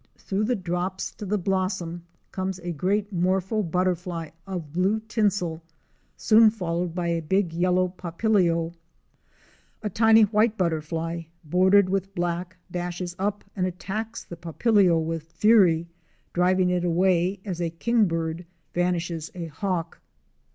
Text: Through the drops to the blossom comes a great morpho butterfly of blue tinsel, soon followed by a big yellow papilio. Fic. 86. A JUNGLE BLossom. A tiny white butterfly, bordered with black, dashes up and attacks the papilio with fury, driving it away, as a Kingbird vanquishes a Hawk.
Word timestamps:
Through 0.17 0.45
the 0.45 0.55
drops 0.55 1.11
to 1.17 1.27
the 1.27 1.37
blossom 1.37 2.05
comes 2.31 2.57
a 2.57 2.71
great 2.71 3.13
morpho 3.13 3.61
butterfly 3.61 4.29
of 4.47 4.73
blue 4.73 4.99
tinsel, 5.01 5.61
soon 6.17 6.49
followed 6.49 6.95
by 6.95 7.09
a 7.09 7.21
big 7.21 7.53
yellow 7.53 7.89
papilio. 7.89 8.71
Fic. 8.71 8.73
86. 8.73 8.73
A 8.73 8.73
JUNGLE 8.73 8.73
BLossom. 9.11 9.77
A 9.83 9.89
tiny 9.93 10.21
white 10.23 10.57
butterfly, 10.57 11.21
bordered 11.43 11.89
with 11.89 12.15
black, 12.15 12.57
dashes 12.71 13.15
up 13.19 13.43
and 13.55 13.67
attacks 13.67 14.23
the 14.23 14.37
papilio 14.37 14.97
with 14.97 15.21
fury, 15.33 15.87
driving 16.33 16.71
it 16.71 16.83
away, 16.83 17.39
as 17.45 17.61
a 17.61 17.69
Kingbird 17.69 18.47
vanquishes 18.73 19.29
a 19.35 19.45
Hawk. 19.45 20.01